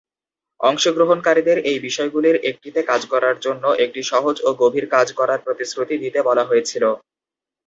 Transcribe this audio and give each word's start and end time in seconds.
অংশগ্রহণকারীদের 0.59 1.57
এই 1.69 1.77
বিষয়গুলির 1.79 2.37
একটিতে 2.49 2.81
কাজ 2.83 3.01
করার 3.13 3.35
জন্য 3.41 3.63
একটি 3.83 4.01
"সহজ 4.11 4.35
ও 4.41 4.59
গভীর 4.61 4.85
কাজ" 4.95 5.07
করার 5.19 5.39
প্রতিশ্রুতি 5.45 5.95
দিতে 6.03 6.19
বলা 6.27 6.43
হয়েছিল। 6.45 6.83